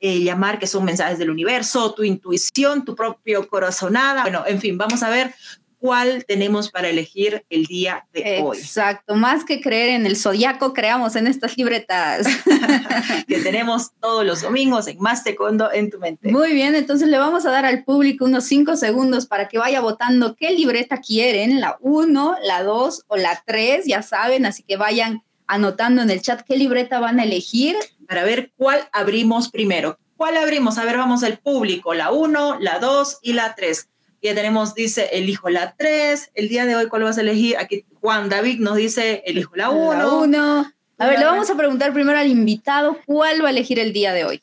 [0.00, 4.22] eh, llamar que son mensajes del universo, tu intuición, tu propio corazonada.
[4.22, 5.34] Bueno, en fin, vamos a ver
[5.78, 8.58] cuál tenemos para elegir el día de hoy.
[8.58, 12.26] Exacto, más que creer en el zodiaco, creamos en estas libretas.
[13.28, 16.30] que tenemos todos los domingos en Más Taekwondo en tu mente.
[16.30, 19.80] Muy bien, entonces le vamos a dar al público unos cinco segundos para que vaya
[19.80, 24.76] votando qué libreta quieren, la 1, la 2 o la 3, ya saben, así que
[24.76, 27.76] vayan anotando en el chat qué libreta van a elegir.
[28.06, 29.98] Para ver cuál abrimos primero.
[30.16, 30.78] ¿Cuál abrimos?
[30.78, 33.88] A ver, vamos al público, la 1, la 2 y la 3
[34.22, 36.30] ya tenemos, dice, elijo la 3.
[36.34, 37.56] El día de hoy, ¿cuál vas a elegir?
[37.56, 40.72] Aquí Juan David nos dice, elijo la 1.
[40.98, 44.12] A ver, le vamos a preguntar primero al invitado cuál va a elegir el día
[44.12, 44.42] de hoy.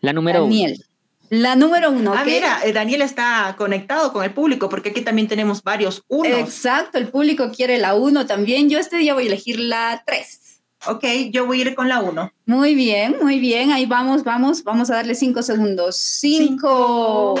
[0.00, 0.84] La número Daniel.
[1.30, 2.14] La número uno.
[2.14, 2.26] Ah, ¿ok?
[2.26, 6.38] mira, eh, Daniel está conectado con el público porque aquí también tenemos varios unos.
[6.38, 8.70] Exacto, el público quiere la uno también.
[8.70, 10.62] Yo este día voy a elegir la tres.
[10.86, 12.32] Ok, yo voy a ir con la uno.
[12.46, 13.72] Muy bien, muy bien.
[13.72, 14.64] Ahí vamos, vamos.
[14.64, 15.96] Vamos a darle cinco segundos.
[15.96, 17.38] Cinco,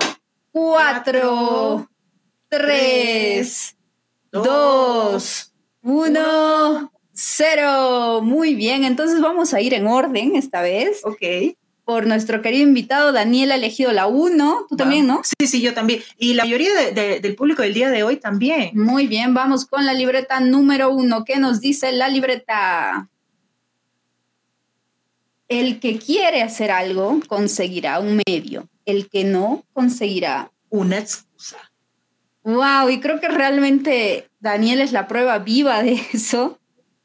[0.58, 1.88] cuatro,
[2.48, 3.76] tres,
[4.32, 8.20] dos, uno, cero.
[8.22, 8.84] Muy bien.
[8.84, 11.00] Entonces vamos a ir en orden esta vez.
[11.04, 11.56] Ok.
[11.84, 14.66] Por nuestro querido invitado, Daniel ha elegido la uno.
[14.68, 15.22] Tú también, ¿no?
[15.24, 16.02] Sí, sí, yo también.
[16.18, 18.72] Y la mayoría de- de- del público del día de hoy también.
[18.74, 21.24] Muy bien, vamos con la libreta número uno.
[21.24, 23.08] ¿Qué nos dice la libreta?
[25.48, 28.68] El que quiere hacer algo conseguirá un medio.
[28.88, 30.50] El que no conseguirá.
[30.70, 31.58] Una excusa.
[32.42, 36.58] Wow, y creo que realmente Daniel es la prueba viva de eso,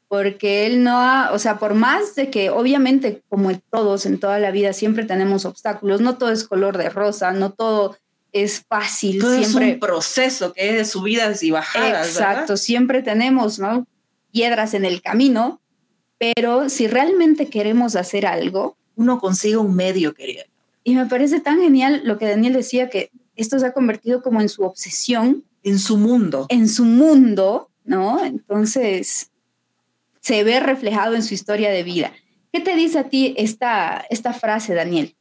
[0.08, 4.38] porque él no ha, o sea, por más de que obviamente como todos en toda
[4.38, 7.98] la vida siempre tenemos obstáculos, no todo es color de rosa, no todo
[8.32, 12.08] es fácil, Todo siempre es un proceso que es de subidas y bajadas.
[12.08, 12.56] Exacto, ¿verdad?
[12.56, 13.86] siempre tenemos ¿no?
[14.32, 15.60] piedras en el camino,
[16.16, 20.44] pero si realmente queremos hacer algo, Uno consigue un medio, querida.
[20.84, 24.40] Y me parece tan genial lo que Daniel decía, que esto se ha convertido como
[24.40, 26.46] en su obsesión, En su mundo.
[26.50, 28.22] en su mundo, ¿no?
[28.24, 29.32] Entonces,
[30.20, 32.12] se ve reflejado en su historia de vida.
[32.52, 35.16] ¿Qué te dice a ti esta, esta frase, Daniel?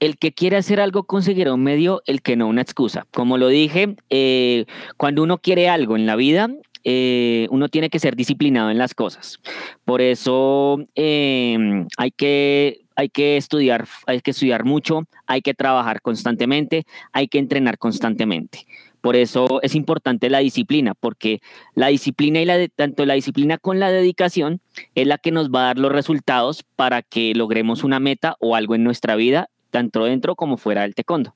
[0.00, 3.06] El que quiere hacer algo conseguirá un medio, el que no una excusa.
[3.12, 4.64] Como lo dije, eh,
[4.96, 6.48] cuando uno quiere algo en la vida,
[6.84, 9.38] eh, uno tiene que ser disciplinado en las cosas.
[9.84, 16.02] Por eso eh, hay que hay que estudiar, hay que estudiar mucho, hay que trabajar
[16.02, 18.66] constantemente, hay que entrenar constantemente.
[19.00, 21.40] Por eso es importante la disciplina, porque
[21.74, 24.60] la disciplina y la de, tanto la disciplina con la dedicación
[24.94, 28.54] es la que nos va a dar los resultados para que logremos una meta o
[28.54, 31.34] algo en nuestra vida, tanto dentro como fuera del taekwondo.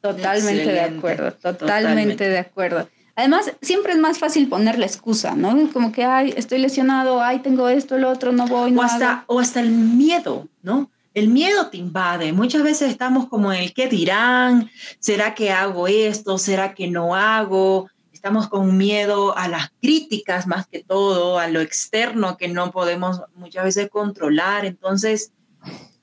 [0.00, 2.28] Totalmente de acuerdo, totalmente, totalmente.
[2.28, 2.88] de acuerdo.
[3.20, 5.70] Además, siempre es más fácil poner la excusa, ¿no?
[5.74, 9.12] Como que, ay, estoy lesionado, ay, tengo esto, el otro, no voy, no o hasta,
[9.12, 9.24] hago.
[9.26, 10.90] o hasta el miedo, ¿no?
[11.12, 12.32] El miedo te invade.
[12.32, 16.38] Muchas veces estamos como en el qué dirán, ¿será que hago esto?
[16.38, 17.90] ¿Será que no hago?
[18.10, 23.20] Estamos con miedo a las críticas más que todo, a lo externo que no podemos
[23.34, 24.64] muchas veces controlar.
[24.64, 25.32] Entonces,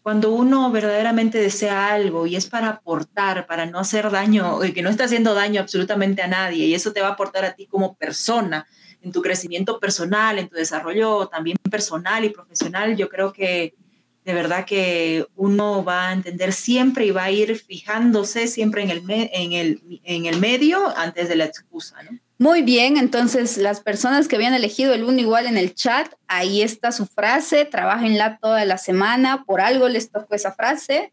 [0.07, 4.89] cuando uno verdaderamente desea algo y es para aportar, para no hacer daño, que no
[4.89, 7.93] está haciendo daño absolutamente a nadie, y eso te va a aportar a ti como
[7.97, 8.65] persona,
[9.01, 13.75] en tu crecimiento personal, en tu desarrollo también personal y profesional, yo creo que
[14.23, 18.91] de verdad que uno va a entender siempre y va a ir fijándose siempre en
[18.91, 22.17] el, me- en el, en el medio antes de la excusa, ¿no?
[22.39, 26.61] Muy bien, entonces las personas que habían elegido el uno igual en el chat, ahí
[26.61, 31.11] está su frase, trabajenla toda la semana, por algo les tocó esa frase.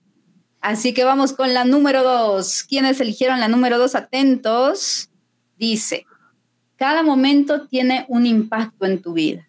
[0.61, 2.63] Así que vamos con la número dos.
[2.63, 3.95] ¿Quiénes eligieron la número dos?
[3.95, 5.11] Atentos.
[5.57, 6.05] Dice,
[6.77, 9.49] cada momento tiene un impacto en tu vida.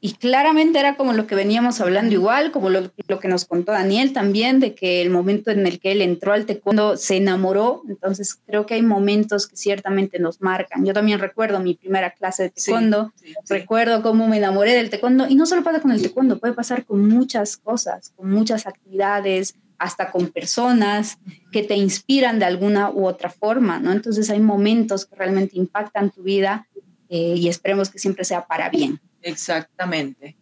[0.00, 3.72] Y claramente era como lo que veníamos hablando igual, como lo, lo que nos contó
[3.72, 7.82] Daniel también, de que el momento en el que él entró al taekwondo se enamoró.
[7.88, 10.84] Entonces creo que hay momentos que ciertamente nos marcan.
[10.84, 13.34] Yo también recuerdo mi primera clase de Sí, taekwondo, sí, sí.
[13.48, 16.84] recuerdo cómo me enamoré del taekwondo y no solo pasa con el taekwondo, puede pasar
[16.84, 21.18] con muchas cosas, con muchas actividades, hasta con personas
[21.52, 23.92] que te inspiran de alguna u otra forma, ¿no?
[23.92, 26.66] Entonces hay momentos que realmente impactan tu vida
[27.08, 29.00] eh, y esperemos que siempre sea para bien.
[29.22, 30.36] Exactamente.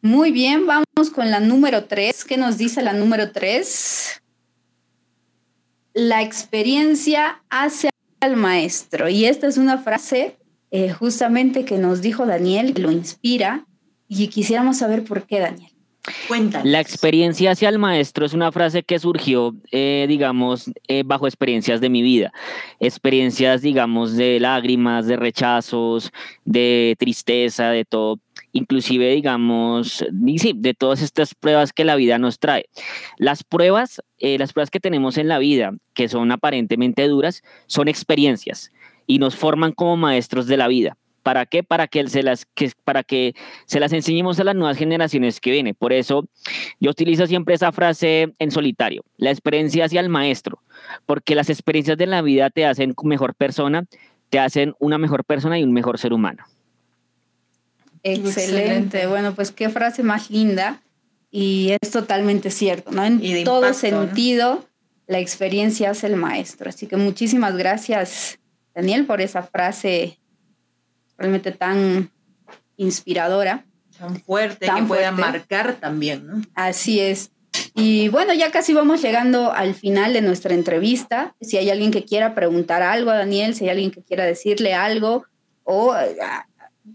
[0.00, 2.24] Muy bien, vamos con la número tres.
[2.24, 4.20] ¿Qué nos dice la número tres?
[5.94, 9.08] La experiencia hace al maestro.
[9.08, 10.38] Y esta es una frase
[10.70, 13.66] eh, justamente que nos dijo Daniel, lo inspira.
[14.08, 15.71] Y quisiéramos saber por qué, Daniel.
[16.64, 21.80] La experiencia hacia el maestro es una frase que surgió, eh, digamos, eh, bajo experiencias
[21.80, 22.32] de mi vida.
[22.80, 26.10] Experiencias, digamos, de lágrimas, de rechazos,
[26.44, 28.18] de tristeza, de todo.
[28.52, 30.04] Inclusive, digamos,
[30.38, 32.66] sí, de todas estas pruebas que la vida nos trae.
[33.16, 37.86] Las pruebas, eh, las pruebas que tenemos en la vida, que son aparentemente duras, son
[37.86, 38.72] experiencias
[39.06, 40.96] y nos forman como maestros de la vida.
[41.22, 41.62] ¿Para qué?
[41.62, 43.34] Para que, se las, que, para que
[43.66, 45.74] se las enseñemos a las nuevas generaciones que vienen.
[45.74, 46.28] Por eso
[46.80, 50.62] yo utilizo siempre esa frase en solitario, la experiencia hacia el maestro,
[51.06, 53.84] porque las experiencias de la vida te hacen mejor persona,
[54.30, 56.44] te hacen una mejor persona y un mejor ser humano.
[58.02, 59.06] Excelente.
[59.06, 60.82] Bueno, pues qué frase más linda.
[61.30, 63.04] Y es totalmente cierto, ¿no?
[63.04, 64.02] En Y todo impacto, ¿no?
[64.02, 64.64] sentido,
[65.06, 66.68] la experiencia hace el maestro.
[66.68, 68.38] Así que muchísimas gracias,
[68.74, 70.18] Daniel, por esa frase
[71.22, 72.10] realmente tan
[72.76, 73.64] inspiradora.
[73.98, 76.42] Tan fuerte que pueda marcar también, ¿no?
[76.54, 77.30] Así es.
[77.74, 81.34] Y bueno, ya casi vamos llegando al final de nuestra entrevista.
[81.40, 84.74] Si hay alguien que quiera preguntar algo a Daniel, si hay alguien que quiera decirle
[84.74, 85.24] algo
[85.64, 85.94] o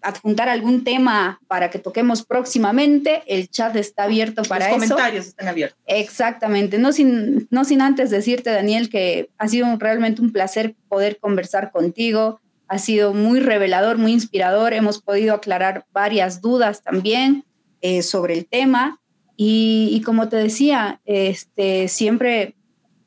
[0.02, 4.78] adjuntar algún tema para que toquemos próximamente, el chat está abierto para eso.
[4.78, 5.80] Los comentarios están abiertos.
[5.88, 6.78] Exactamente.
[6.78, 11.72] No sin, no sin antes decirte, Daniel, que ha sido realmente un placer poder conversar
[11.72, 12.42] contigo.
[12.68, 14.74] Ha sido muy revelador, muy inspirador.
[14.74, 17.46] Hemos podido aclarar varias dudas también
[17.82, 19.00] eh, sobre el tema.
[19.36, 22.56] Y, como te decía, este, siempre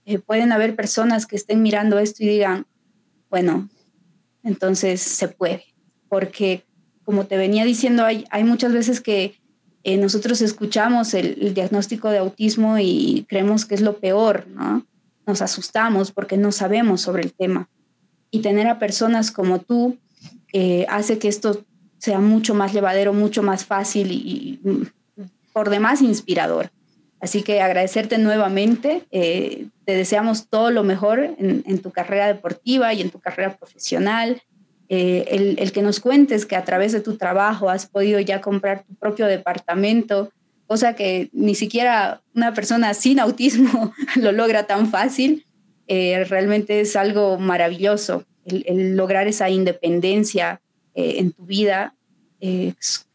[0.07, 2.67] eh, pueden haber personas que estén mirando esto y digan,
[3.29, 3.69] bueno,
[4.45, 5.65] entonces se puede.
[6.09, 6.65] Porque
[7.05, 9.41] como te venía diciendo, hay, muchas veces que
[9.83, 14.87] eh, nosotros escuchamos el, diagnóstico de autismo y creemos que es lo peor, ¿no?
[15.27, 17.69] Nos asustamos porque no sabemos sobre el tema.
[18.31, 19.99] Y tener a personas como tú
[20.53, 21.65] eh, hace que esto
[21.99, 24.61] sea mucho más llevadero, mucho más fácil y,
[25.53, 26.71] por demás inspirador.
[27.21, 29.05] Así que agradecerte nuevamente.
[29.11, 34.43] Eh, te deseamos todo lo mejor en, tu carrera deportiva y en tu carrera profesional.
[34.89, 38.85] Eh, el, que nos cuentes que a través de tu trabajo has podido ya comprar
[38.85, 40.33] tu propio departamento,
[40.67, 45.45] cosa que ni siquiera una persona sin autismo lo logra tan fácil,
[45.93, 48.25] eh, realmente es algo maravilloso.
[48.45, 50.63] El, lograr esa independencia
[50.95, 51.97] eh, en tu vida,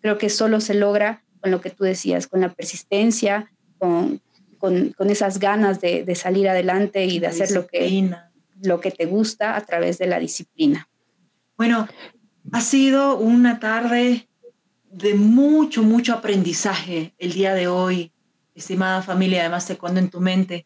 [0.02, 4.22] creo que solo se logra con lo que tú decías, con la persistencia, con,
[4.60, 8.12] con, esas ganas de, de, salir adelante y de hacer lo que,
[8.62, 10.90] lo que te gusta a través de la disciplina.
[11.58, 11.88] Bueno,
[12.52, 14.28] ha sido una tarde
[14.92, 18.12] de mucho, mucho aprendizaje el día de hoy,
[18.54, 20.66] estimada familia, además te cuando en tu mente.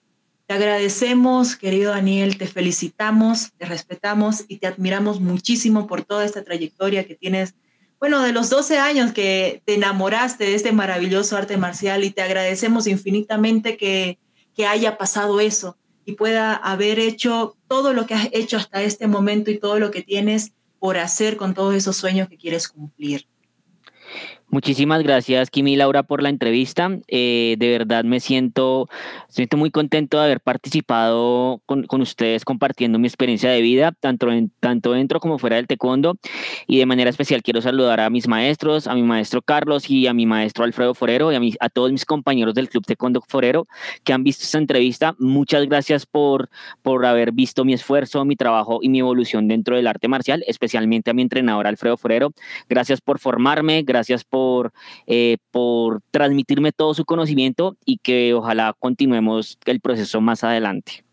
[0.50, 6.43] Te agradecemos, querido Daniel, te felicitamos, te respetamos y te admiramos muchísimo por toda esta
[6.43, 7.54] trayectoria que tienes,
[8.00, 12.24] bueno, de los 12 años que te enamoraste de este maravilloso arte marcial y te
[12.24, 14.18] agradecemos infinitamente que,
[14.56, 19.06] que haya pasado eso y pueda haber hecho todo lo que has hecho hasta este
[19.06, 23.28] momento y todo lo que tienes por hacer con todos esos sueños que quieres cumplir.
[24.52, 26.89] Muchísimas gracias, Kimi y Laura, por la entrevista.
[27.08, 28.89] Eh, de verdad me siento,
[29.28, 34.32] siento muy contento de haber participado con, con, ustedes compartiendo mi experiencia de vida, tanto,
[34.32, 36.18] en, tanto dentro como fuera del taekwondo.
[36.66, 40.16] Y de manera especial quiero saludar a mis maestros, a mi maestro Carlos y a
[40.16, 43.68] mi maestro Alfredo Forero y a, a todos mis compañeros del Club Taekwondo Forero
[44.04, 45.16] que han visto esta entrevista.
[45.20, 46.50] Muchas gracias por,
[46.82, 51.12] por haber visto mi esfuerzo, mi trabajo y mi evolución dentro del arte marcial, especialmente
[51.12, 52.32] a mi entrenador Alfredo Forero.
[52.68, 54.72] Gracias por formarme, gracias por por,
[55.06, 61.04] eh, por transmitirme todo su conocimiento y que ojalá continuemos el proceso más adelante.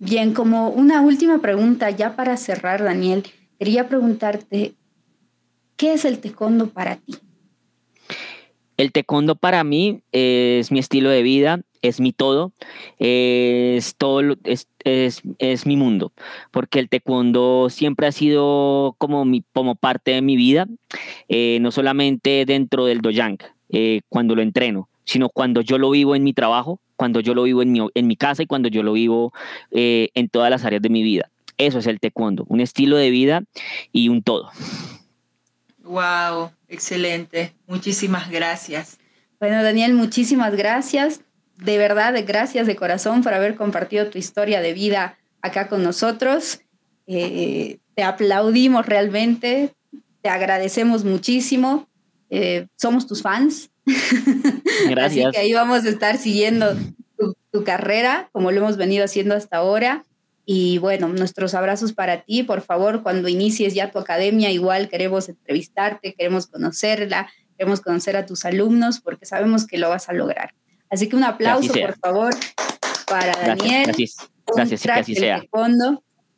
[0.00, 3.22] Bien, como una última pregunta ya para cerrar, Daniel,
[3.60, 4.74] quería preguntarte,
[5.76, 7.14] ¿qué es el taekwondo para ti?
[8.76, 12.52] El taekwondo para mí es mi estilo de vida, es mi todo,
[12.98, 16.12] es todo, es, es, es, mi mundo,
[16.50, 20.66] porque el taekwondo siempre ha sido como, mi, como parte de mi vida,
[21.28, 23.38] eh, no solamente dentro del dojang,
[23.70, 27.44] eh, cuando lo entreno, sino cuando yo lo vivo en mi trabajo, cuando yo lo
[27.44, 29.32] vivo en mi, en mi casa y cuando yo lo vivo
[29.70, 31.30] eh, en todas las áreas de mi vida.
[31.58, 33.42] Eso es el taekwondo, un estilo de vida
[33.92, 34.50] y un todo.
[35.82, 37.54] Wow, excelente.
[37.66, 38.98] Muchísimas gracias.
[39.38, 41.20] Bueno, Daniel, muchísimas gracias.
[41.56, 46.60] De verdad, gracias de corazón por haber compartido tu historia de vida acá con nosotros.
[47.06, 49.74] Eh, te aplaudimos realmente,
[50.22, 51.88] te agradecemos muchísimo.
[52.30, 53.70] Eh, somos tus fans.
[54.88, 55.26] Gracias.
[55.26, 56.76] Así que ahí vamos a estar siguiendo
[57.50, 60.04] tu carrera, como lo hemos venido haciendo hasta ahora.
[60.44, 62.42] Y bueno, nuestros abrazos para ti.
[62.42, 68.26] Por favor, cuando inicies ya tu academia, igual queremos entrevistarte, queremos conocerla, queremos conocer a
[68.26, 70.52] tus alumnos porque sabemos que lo vas a lograr.
[70.90, 72.34] Así que un aplauso, por favor,
[73.08, 73.84] para Daniel.
[73.84, 74.16] Gracias,
[74.46, 75.42] gracias, que así sea.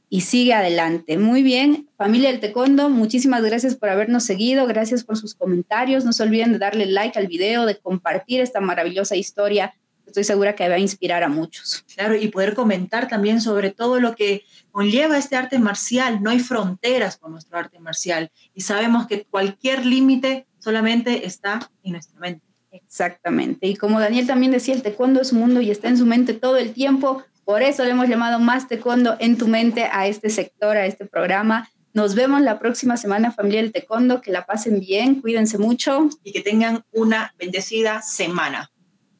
[0.08, 1.18] y sigue adelante.
[1.18, 6.04] Muy bien, familia del Tecondo, muchísimas gracias por habernos seguido, gracias por sus comentarios.
[6.04, 9.74] No se olviden de darle like al video, de compartir esta maravillosa historia
[10.08, 11.84] estoy segura que va a inspirar a muchos.
[11.94, 16.22] Claro, y poder comentar también sobre todo lo que conlleva este arte marcial.
[16.22, 21.92] No hay fronteras con nuestro arte marcial y sabemos que cualquier límite solamente está en
[21.92, 22.47] nuestra mente.
[22.84, 23.66] Exactamente.
[23.66, 26.34] Y como Daniel también decía, el taekwondo es un mundo y está en su mente
[26.34, 27.22] todo el tiempo.
[27.44, 31.06] Por eso le hemos llamado Más Taekwondo en tu mente a este sector, a este
[31.06, 31.70] programa.
[31.94, 34.20] Nos vemos la próxima semana, familia del Taekwondo.
[34.20, 36.10] Que la pasen bien, cuídense mucho.
[36.22, 38.70] Y que tengan una bendecida semana.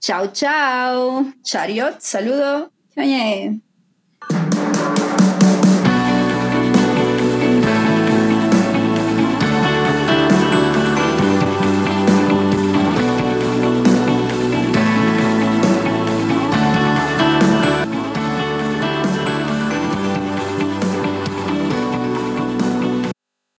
[0.01, 1.33] Chao, chao.
[1.43, 2.71] Chariot, saludo.
[2.97, 3.61] Oye.